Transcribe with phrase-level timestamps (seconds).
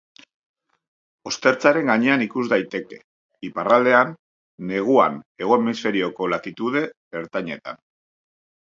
[1.31, 2.99] Ostertzaren gainean ikus daiteke,
[3.51, 4.17] iparraldean,
[4.73, 6.87] neguan Hego Hemisferioko latitude
[7.25, 7.83] ertainetan.